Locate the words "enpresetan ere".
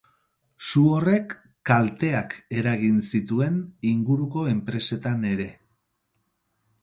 4.55-5.47